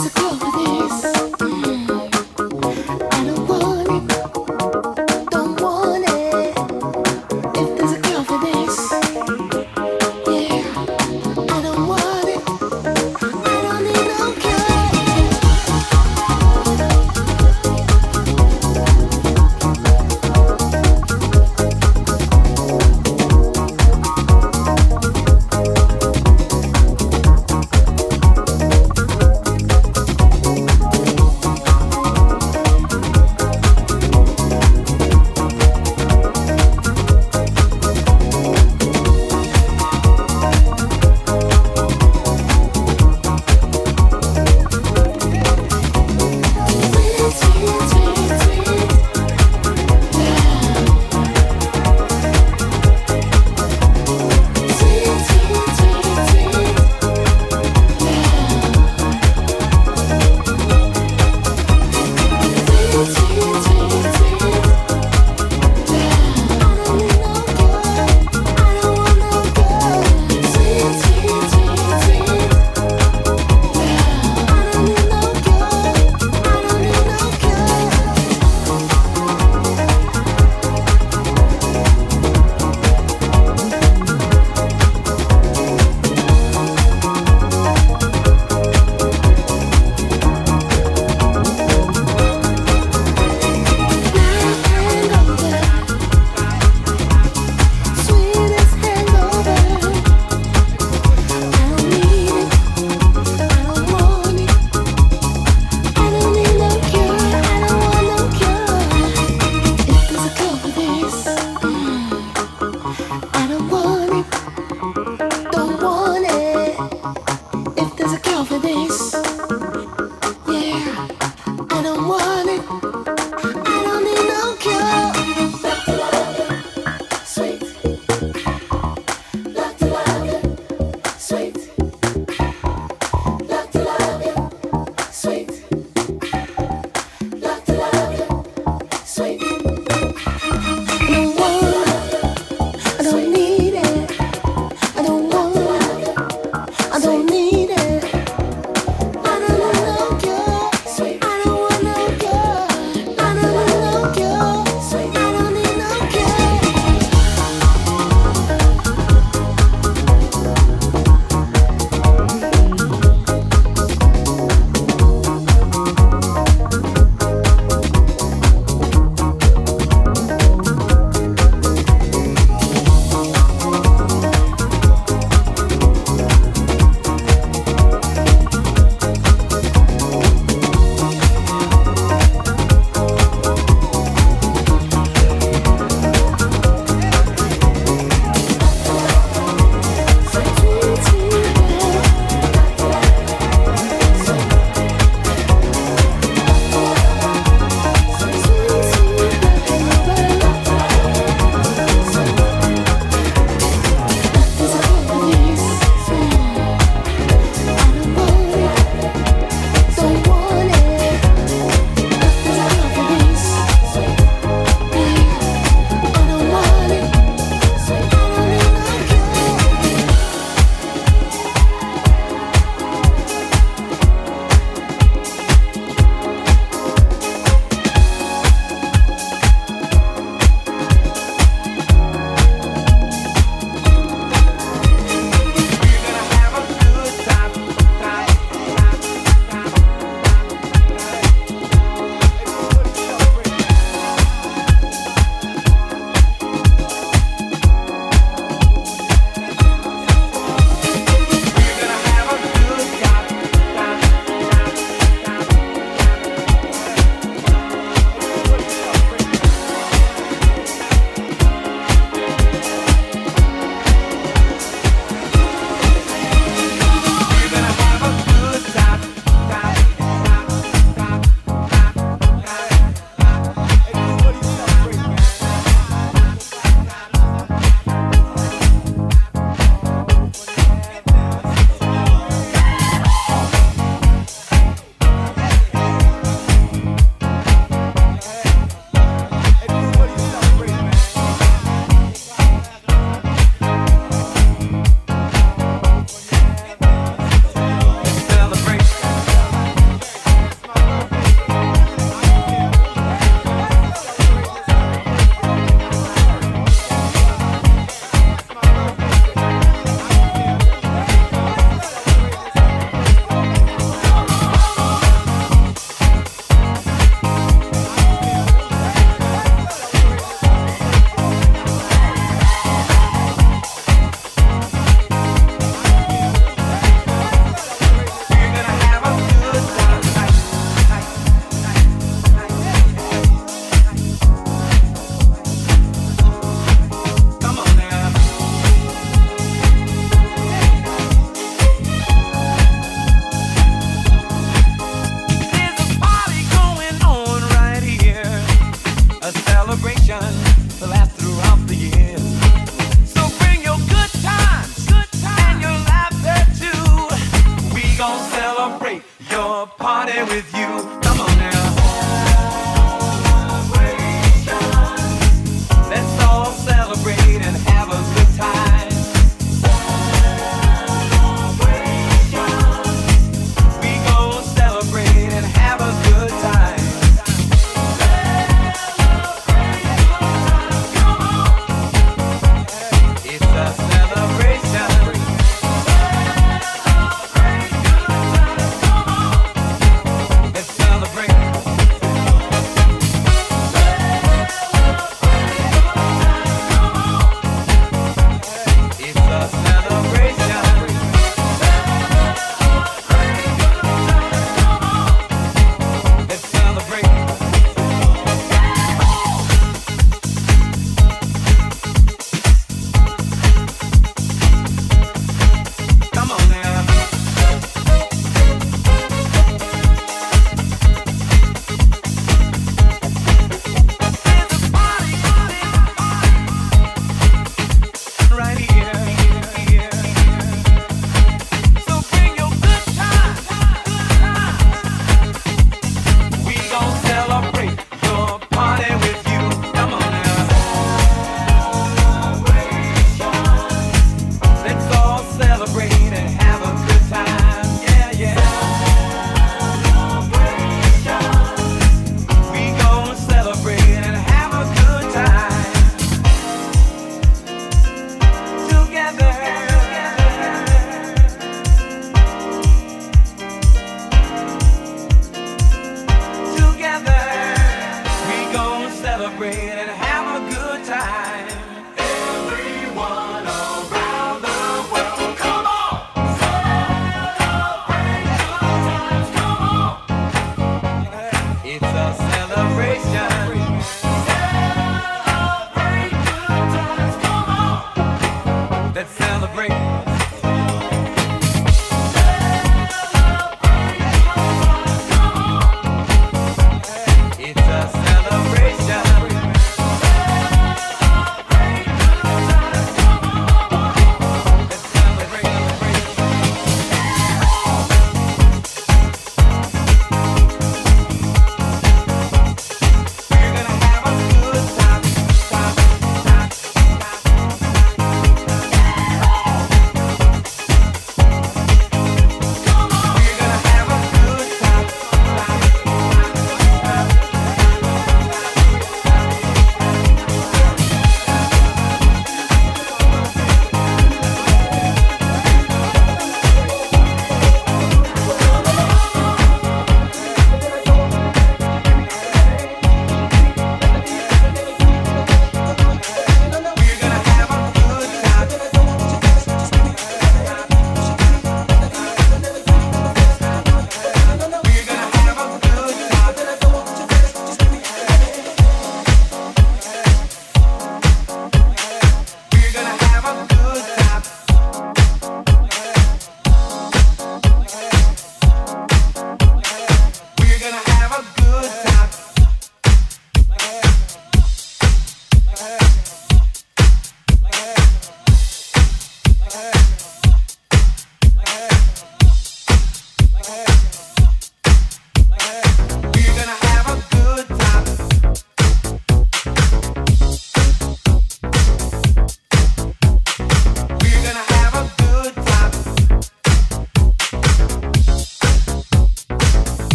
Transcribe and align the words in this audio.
It's 0.00 0.06
a 0.06 0.10
cool 0.10 0.47